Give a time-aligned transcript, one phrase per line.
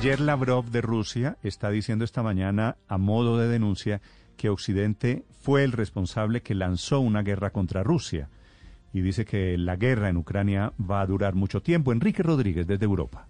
[0.00, 4.00] Sergei Lavrov de Rusia está diciendo esta mañana, a modo de denuncia,
[4.36, 8.28] que Occidente fue el responsable que lanzó una guerra contra Rusia.
[8.92, 11.90] Y dice que la guerra en Ucrania va a durar mucho tiempo.
[11.90, 13.26] Enrique Rodríguez, desde Europa.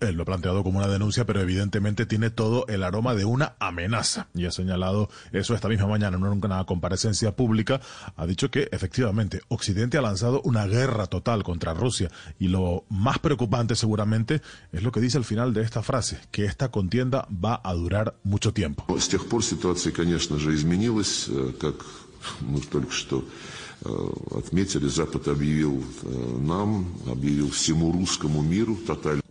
[0.00, 3.54] Él lo ha planteado como una denuncia, pero evidentemente tiene todo el aroma de una
[3.58, 4.28] amenaza.
[4.34, 7.82] Y ha señalado eso esta misma mañana en una comparecencia pública.
[8.16, 12.10] Ha dicho que efectivamente Occidente ha lanzado una guerra total contra Rusia.
[12.38, 14.40] Y lo más preocupante seguramente
[14.72, 18.14] es lo que dice al final de esta frase, que esta contienda va a durar
[18.24, 18.86] mucho tiempo.
[24.30, 25.82] отметили, Запад объявил
[26.42, 29.22] нам, объявил всему русскому миру тотальную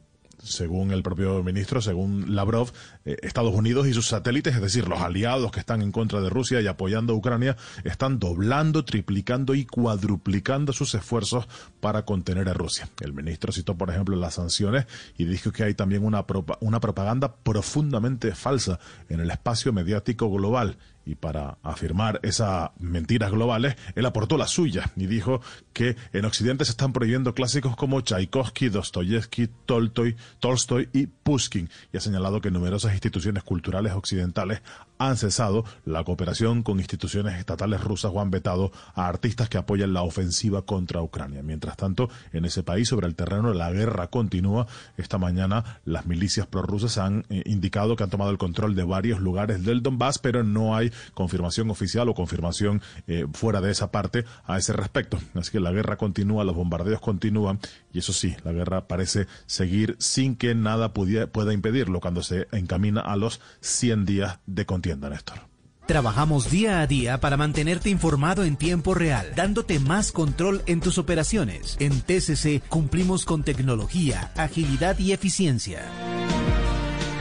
[0.44, 2.72] según el propio ministro, según Lavrov,
[3.04, 6.30] eh, Estados Unidos y sus satélites, es decir, los aliados que están en contra de
[6.30, 11.48] Rusia y apoyando a Ucrania, están doblando, triplicando y cuadruplicando sus esfuerzos
[11.80, 12.88] para contener a Rusia.
[13.00, 14.86] El ministro citó, por ejemplo, las sanciones
[15.16, 16.24] y dijo que hay también una,
[16.60, 23.76] una propaganda profundamente falsa en el espacio mediático global y para afirmar esas mentiras globales,
[23.94, 25.40] él aportó la suya y dijo
[25.72, 31.96] que en Occidente se están prohibiendo clásicos como Tchaikovsky, Dostoyevsky, Tolstoy, Tolstoy y Pushkin y
[31.96, 34.62] ha señalado que numerosas instituciones culturales occidentales
[34.98, 39.92] han cesado la cooperación con instituciones estatales rusas o han vetado a artistas que apoyan
[39.92, 41.42] la ofensiva contra Ucrania.
[41.42, 44.66] Mientras tanto, en ese país, sobre el terreno, la guerra continúa.
[44.96, 49.20] Esta mañana las milicias prorrusas han eh, indicado que han tomado el control de varios
[49.20, 54.24] lugares del Donbass, pero no hay confirmación oficial o confirmación eh, fuera de esa parte
[54.44, 55.18] a ese respecto.
[55.34, 57.58] Así que la guerra continúa, los bombardeos continúan
[57.92, 63.00] y eso sí, la guerra parece seguir sin que nada pueda impedirlo cuando se encamina
[63.00, 65.38] a los 100 días de Néstor.
[65.86, 70.98] Trabajamos día a día para mantenerte informado en tiempo real, dándote más control en tus
[70.98, 71.76] operaciones.
[71.80, 75.82] En TCC cumplimos con tecnología, agilidad y eficiencia.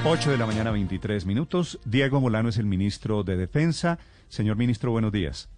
[0.06, 1.80] 8 de la mañana, 23 minutos.
[1.86, 4.00] Diego Molano es el ministro de Defensa.
[4.28, 5.50] Señor ministro, buenos días.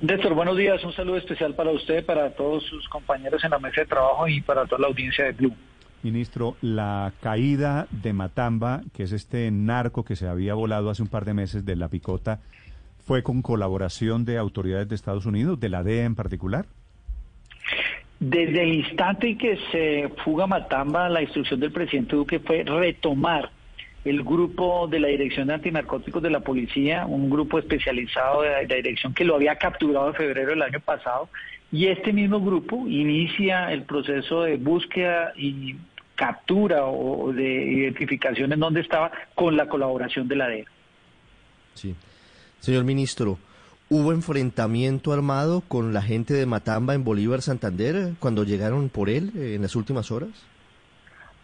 [0.00, 0.82] Néstor, buenos días.
[0.84, 4.40] Un saludo especial para usted, para todos sus compañeros en la mesa de trabajo y
[4.40, 5.56] para toda la audiencia de Blue.
[6.04, 11.08] Ministro, la caída de Matamba, que es este narco que se había volado hace un
[11.08, 12.40] par de meses de la picota,
[13.06, 16.66] ¿fue con colaboración de autoridades de Estados Unidos, de la DEA en particular?
[18.20, 23.50] Desde el instante en que se fuga Matamba, la instrucción del presidente Duque fue retomar
[24.04, 28.74] el grupo de la Dirección de Antinarcóticos de la Policía, un grupo especializado de la
[28.74, 31.30] dirección que lo había capturado en febrero del año pasado,
[31.72, 35.76] y este mismo grupo inicia el proceso de búsqueda y
[36.14, 40.64] captura o de identificación en donde estaba con la colaboración de la DEA.
[41.74, 41.94] Sí.
[42.60, 43.38] Señor ministro,
[43.90, 49.30] ¿Hubo enfrentamiento armado con la gente de Matamba en Bolívar, Santander, cuando llegaron por él
[49.36, 50.30] eh, en las últimas horas?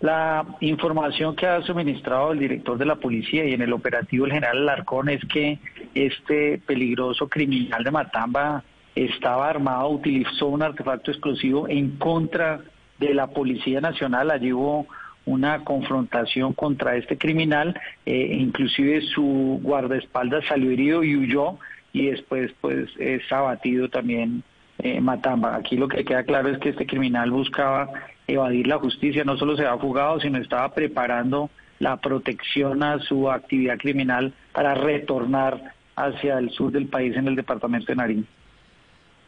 [0.00, 4.32] La información que ha suministrado el director de la policía y en el operativo el
[4.32, 5.58] general Larcón es que
[5.94, 8.64] este peligroso criminal de Matamba
[8.94, 12.62] estaba armado, utilizó un artefacto explosivo en contra
[13.00, 14.30] de la Policía Nacional.
[14.30, 14.86] Allí hubo
[15.26, 21.58] una confrontación contra este criminal, eh, inclusive su guardaespaldas salió herido y huyó
[21.92, 24.42] y después pues es abatido también
[24.78, 25.56] eh, Matamba.
[25.56, 27.90] Aquí lo que queda claro es que este criminal buscaba
[28.26, 33.30] evadir la justicia, no solo se ha fugado, sino estaba preparando la protección a su
[33.30, 38.24] actividad criminal para retornar hacia el sur del país en el departamento de Nariño.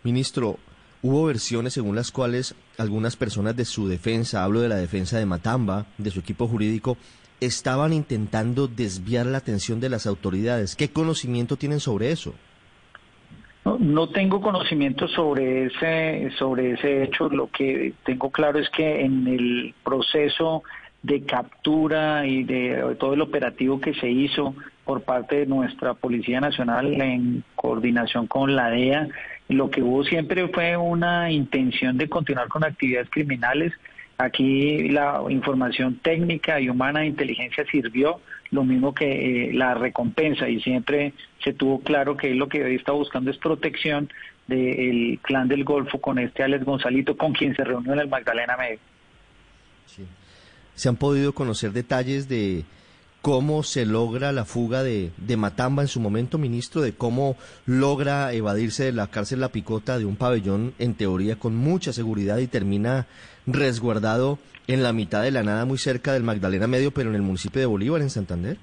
[0.05, 0.59] Ministro,
[1.03, 5.27] hubo versiones según las cuales algunas personas de su defensa, hablo de la defensa de
[5.27, 6.97] Matamba, de su equipo jurídico,
[7.41, 10.77] estaban intentando desviar la atención de las autoridades.
[10.77, 12.35] ¿Qué conocimiento tienen sobre eso?
[13.65, 17.29] No, tengo conocimiento sobre ese, sobre ese hecho.
[17.29, 20.65] Lo que tengo claro es que en el proceso
[21.03, 24.55] de captura y de, todo el operativo que se hizo
[24.85, 29.09] por parte de nuestra Policía Nacional en coordinación con la DEA,
[29.49, 33.73] lo que hubo siempre fue una intención de continuar con actividades criminales.
[34.19, 38.21] Aquí la información técnica y humana de inteligencia sirvió
[38.51, 42.77] lo mismo que eh, la recompensa y siempre se tuvo claro que lo que hoy
[42.77, 44.11] está buscando es protección
[44.47, 48.57] del clan del Golfo con este Alex Gonzalito, con quien se reunió en el Magdalena
[48.57, 48.79] Medio.
[50.75, 52.65] ¿Se han podido conocer detalles de
[53.23, 57.37] cómo se logra la fuga de, de, Matamba en su momento, ministro, de cómo
[57.67, 62.39] logra evadirse de la cárcel La Picota de un pabellón, en teoría, con mucha seguridad
[62.39, 63.07] y termina
[63.47, 67.23] resguardado en la mitad de la nada, muy cerca del Magdalena Medio, pero en el
[67.23, 68.57] municipio de Bolívar, en Santander?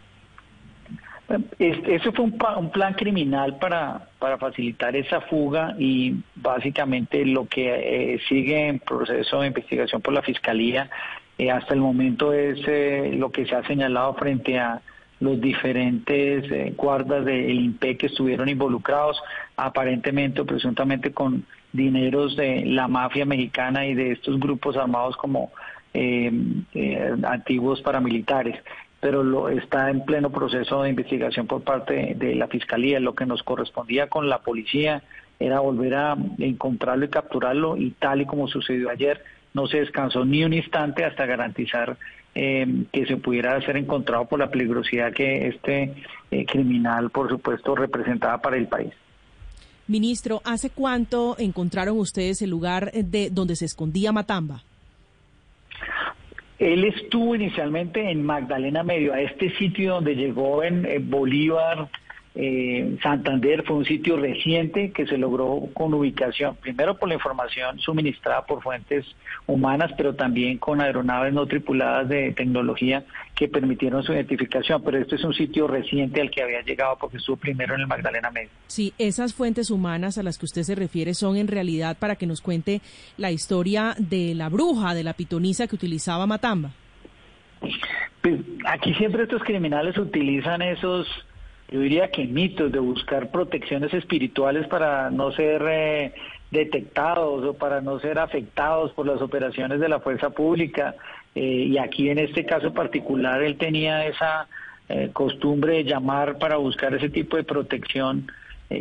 [1.59, 8.19] Eso fue un, plan criminal para, para facilitar esa fuga y básicamente lo que eh,
[8.27, 10.89] sigue en proceso de investigación por la Fiscalía
[11.39, 14.81] eh, hasta el momento es eh, lo que se ha señalado frente a
[15.21, 19.21] los diferentes eh, guardas del INPE que estuvieron involucrados,
[19.55, 25.51] aparentemente o presuntamente con dineros de la mafia mexicana y de estos grupos armados como
[27.23, 28.61] antiguos paramilitares
[28.99, 32.99] pero lo, está en pleno proceso de investigación por parte de la Fiscalía.
[32.99, 35.03] Lo que nos correspondía con la policía
[35.39, 40.25] era volver a encontrarlo y capturarlo y tal y como sucedió ayer, no se descansó
[40.25, 41.97] ni un instante hasta garantizar
[42.35, 45.93] eh, que se pudiera ser encontrado por la peligrosidad que este
[46.31, 48.93] eh, criminal, por supuesto, representaba para el país.
[49.87, 54.61] Ministro, ¿hace cuánto encontraron ustedes el lugar de donde se escondía Matamba?
[56.59, 61.89] Él estuvo inicialmente en Magdalena Medio, a este sitio donde llegó en Bolívar,
[62.35, 67.79] eh, Santander fue un sitio reciente que se logró con ubicación, primero por la información
[67.79, 69.05] suministrada por fuentes
[69.47, 73.03] humanas, pero también con aeronaves no tripuladas de tecnología
[73.35, 74.83] que permitieron su identificación.
[74.83, 77.87] Pero este es un sitio reciente al que había llegado porque estuvo primero en el
[77.87, 78.49] Magdalena Medio.
[78.67, 82.27] Sí, esas fuentes humanas a las que usted se refiere son en realidad para que
[82.27, 82.81] nos cuente
[83.17, 86.71] la historia de la bruja, de la pitonisa que utilizaba Matamba.
[88.21, 91.07] Pues aquí siempre estos criminales utilizan esos
[91.71, 96.13] yo diría que mitos de buscar protecciones espirituales para no ser eh,
[96.49, 100.95] detectados o para no ser afectados por las operaciones de la fuerza pública.
[101.35, 104.47] Eh, y aquí en este caso particular él tenía esa
[104.87, 108.31] eh, costumbre de llamar para buscar ese tipo de protección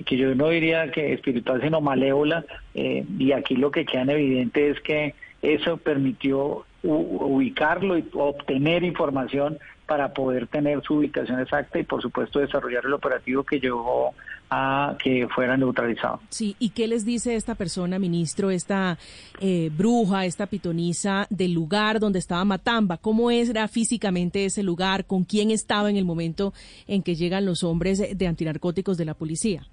[0.04, 2.44] que yo no diría que espiritual sino malévola
[2.74, 9.58] y aquí lo que queda en evidente es que eso permitió ubicarlo y obtener información
[9.88, 14.14] para poder tener su ubicación exacta y por supuesto desarrollar el operativo que llevó
[14.50, 16.20] a que fuera neutralizado.
[16.28, 18.98] Sí, ¿y qué les dice esta persona, ministro, esta
[19.40, 22.98] eh, bruja, esta pitonisa del lugar donde estaba Matamba?
[22.98, 25.06] ¿Cómo era físicamente ese lugar?
[25.06, 26.52] ¿Con quién estaba en el momento
[26.86, 29.66] en que llegan los hombres de antinarcóticos de la policía?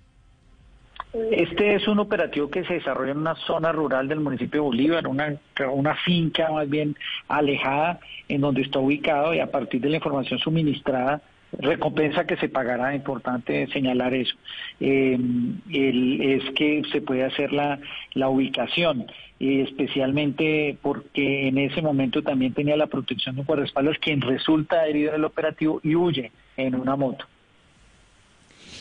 [1.32, 5.08] Este es un operativo que se desarrolla en una zona rural del municipio de Bolívar,
[5.08, 5.36] una,
[5.72, 6.96] una finca más bien
[7.28, 11.22] alejada en donde está ubicado y a partir de la información suministrada,
[11.58, 14.36] recompensa que se pagará, importante señalar eso,
[14.80, 15.18] eh,
[15.70, 17.80] es que se puede hacer la,
[18.28, 19.06] ubicación,
[19.40, 25.10] especialmente porque en ese momento también tenía la protección de un guardaespaldas quien resulta herido
[25.10, 27.26] en el operativo y huye en una moto.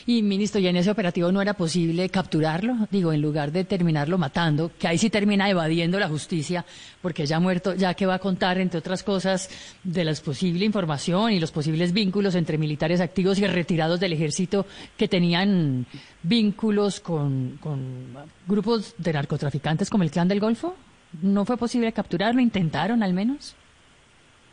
[0.06, 2.88] Y, ministro, ¿y en ese operativo no era posible capturarlo?
[2.90, 6.64] Digo, en lugar de terminarlo matando, que ahí sí termina evadiendo la justicia,
[7.00, 9.48] porque ya muerto, ya que va a contar, entre otras cosas,
[9.82, 14.66] de la posible información y los posibles vínculos entre militares activos y retirados del ejército
[14.96, 15.86] que tenían
[16.22, 18.08] vínculos con, con
[18.46, 20.76] grupos de narcotraficantes como el Clan del Golfo.
[21.22, 22.40] ¿No fue posible capturarlo?
[22.40, 23.54] ¿Intentaron al menos?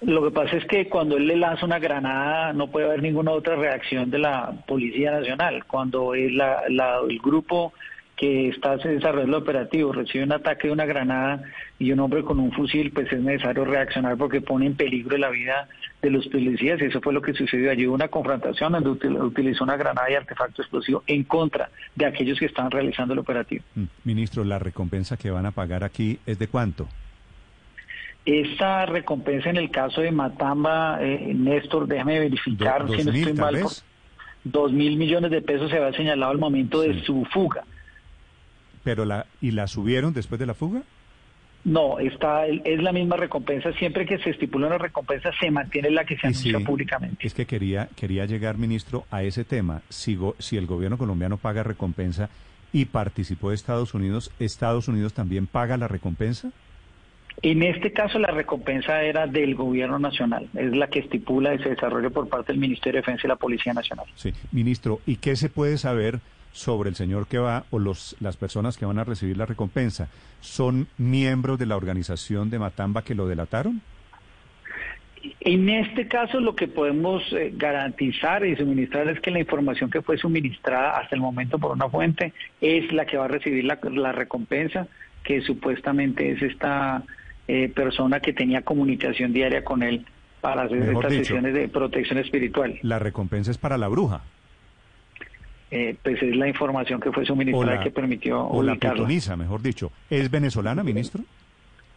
[0.02, 3.32] Lo que pasa es que cuando él le lanza una granada no puede haber ninguna
[3.32, 5.64] otra reacción de la Policía Nacional.
[5.66, 6.42] Cuando el,
[7.24, 7.72] grupo
[8.16, 11.44] que está desarrollando el operativo recibe un ataque de una granada
[11.78, 15.30] y un hombre con un fusil, pues es necesario reaccionar porque pone en peligro la
[15.30, 15.68] vida
[16.02, 16.82] de los policías.
[16.82, 17.86] Y eso fue lo que sucedió allí.
[17.86, 22.72] Una confrontación donde utilizó una granada y artefacto explosivo en contra de aquellos que estaban
[22.72, 23.64] realizando el operativo.
[23.76, 26.88] Mm, ministro, ¿la recompensa que van a pagar aquí es de cuánto?
[28.26, 33.64] Esta recompensa en el caso de Matamba, eh, Néstor, déjame verificar si no estoy mal.
[34.44, 37.64] Dos mil millones de pesos se había señalado al momento de su fuga.
[38.84, 40.82] Pero la y la subieron después de la fuga.
[41.64, 43.72] No, está es la misma recompensa.
[43.74, 47.26] Siempre que se estipula una recompensa se mantiene la que se anuncia públicamente.
[47.26, 49.82] Es que quería quería llegar, ministro, a ese tema.
[49.90, 52.30] Si, si el gobierno colombiano paga recompensa
[52.74, 56.52] y participó de Estados Unidos, ¿Estados Unidos también paga la recompensa?
[57.42, 62.12] En este caso la recompensa era del gobierno nacional, es la que estipula ese desarrollo
[62.12, 64.06] por parte del Ministerio de Defensa y la Policía Nacional.
[64.16, 66.20] Sí, ministro, ¿y qué se puede saber
[66.52, 70.10] sobre el señor que va o los, las personas que van a recibir la recompensa?
[70.40, 73.82] ¿Son miembros de la organización de Matamba que lo delataron?
[75.40, 80.02] En este caso lo que podemos eh, garantizar y suministrar es que la información que
[80.02, 83.80] fue suministrada hasta el momento por una fuente es la que va a recibir la,
[83.92, 84.88] la recompensa,
[85.24, 87.04] que supuestamente es esta
[87.54, 90.06] eh, persona que tenía comunicación diaria con él
[90.40, 92.80] para hacer estas sesiones de protección espiritual.
[92.82, 94.22] La recompensa es para la bruja.
[95.70, 99.92] Eh, pues es la información que fue suministrada que permitió o la pitoniza, mejor dicho.
[100.10, 101.24] ¿Es venezolana, ministro?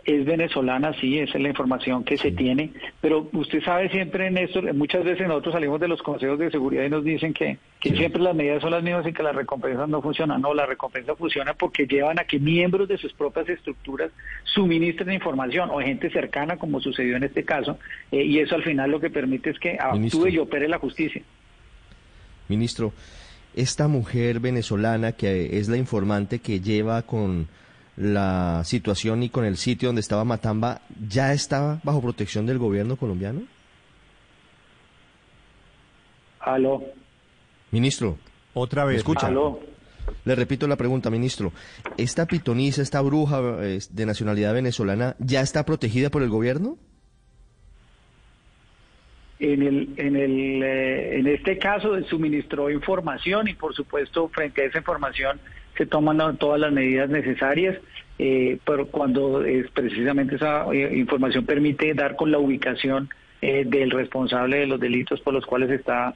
[0.05, 2.71] Es venezolana, sí, esa es la información que se tiene,
[3.01, 6.91] pero usted sabe siempre, Néstor, muchas veces nosotros salimos de los consejos de seguridad y
[6.91, 10.03] nos dicen que, que siempre las medidas son las mismas y que las recompensas no
[10.03, 10.41] funcionan.
[10.41, 14.11] No, la recompensa funciona porque llevan a que miembros de sus propias estructuras
[14.45, 17.79] suministren información o gente cercana, como sucedió en este caso,
[18.13, 21.23] eh, y eso al final lo que permite es que actúe y opere la justicia.
[22.49, 22.93] Ministro,
[23.55, 27.49] esta mujer venezolana que es la informante que lleva con
[27.97, 32.97] la situación y con el sitio donde estaba Matamba, ¿ya estaba bajo protección del gobierno
[32.97, 33.43] colombiano?
[36.41, 36.83] Aló.
[37.71, 38.19] Ministro.
[38.53, 38.99] Otra vez.
[38.99, 39.29] escucha?
[39.29, 39.61] Aló.
[40.25, 41.53] Le repito la pregunta, ministro.
[41.97, 46.77] ¿Esta pitonisa, esta bruja de nacionalidad venezolana, ya está protegida por el gobierno?
[49.39, 54.67] En, el, en, el, eh, en este caso suministró información y por supuesto frente a
[54.67, 55.41] esa información
[55.77, 57.77] se toman todas las medidas necesarias,
[58.19, 63.09] eh, pero cuando es precisamente esa eh, información permite dar con la ubicación
[63.43, 66.15] eh, del responsable de los delitos por los cuales está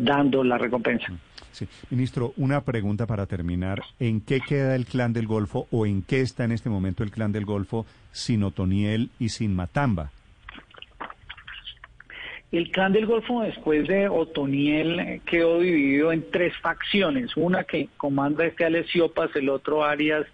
[0.00, 1.10] dando la recompensa.
[1.50, 1.66] Sí.
[1.88, 3.82] Ministro, una pregunta para terminar.
[3.98, 7.10] ¿En qué queda el Clan del Golfo o en qué está en este momento el
[7.10, 10.10] Clan del Golfo sin Otoniel y sin Matamba?
[12.52, 18.44] El clan del Golfo después de Otoniel quedó dividido en tres facciones, una que comanda
[18.44, 20.26] este Siopas, el otro alias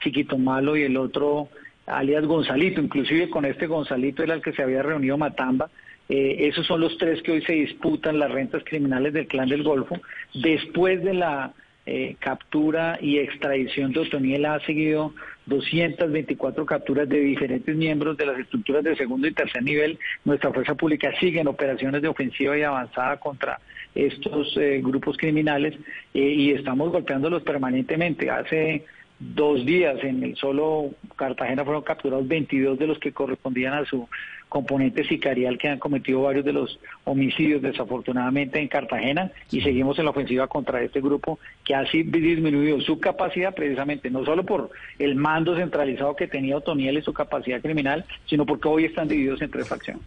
[0.00, 1.50] Chiquito Malo y el otro
[1.86, 5.68] alias Gonzalito, inclusive con este Gonzalito era el que se había reunido Matamba.
[6.08, 9.62] Eh, esos son los tres que hoy se disputan las rentas criminales del clan del
[9.62, 10.00] Golfo.
[10.32, 11.52] Después de la
[11.84, 15.12] eh, captura y extradición de Otoniel ha seguido
[15.46, 19.98] 224 capturas de diferentes miembros de las estructuras de segundo y tercer nivel.
[20.24, 23.58] Nuestra fuerza pública sigue en operaciones de ofensiva y avanzada contra
[23.94, 25.74] estos eh, grupos criminales
[26.12, 28.28] eh, y estamos golpeándolos permanentemente.
[28.28, 28.84] Hace
[29.18, 34.08] dos días en el solo Cartagena fueron capturados 22 de los que correspondían a su
[34.48, 40.04] componente sicarial que han cometido varios de los homicidios desafortunadamente en Cartagena y seguimos en
[40.04, 45.16] la ofensiva contra este grupo que ha disminuido su capacidad precisamente no solo por el
[45.16, 49.50] mando centralizado que tenía Otoniel y su capacidad criminal, sino porque hoy están divididos en
[49.50, 50.02] tres facciones.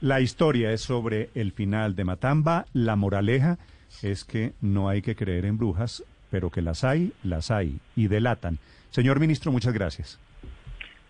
[0.00, 3.58] La historia es sobre el final de Matamba, la moraleja
[4.02, 8.08] es que no hay que creer en brujas, pero que las hay, las hay y
[8.08, 8.58] delatan.
[8.90, 10.18] Señor ministro, muchas gracias.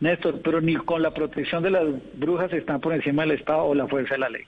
[0.00, 1.84] Néstor, pero ni con la protección de las
[2.14, 4.42] brujas están por encima del Estado o la fuerza de la ley.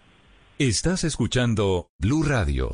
[0.58, 2.70] Estás escuchando Blue Radio.